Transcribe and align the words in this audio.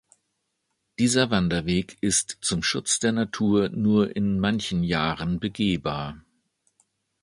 Dieser 0.97 1.29
Wanderweg 1.29 1.99
ist 2.01 2.39
zum 2.41 2.63
Schutz 2.63 2.97
der 2.97 3.11
Natur 3.11 3.69
nur 3.69 4.15
in 4.15 4.39
manchen 4.39 4.83
Jahren 4.83 5.39
begehbar. 5.39 6.19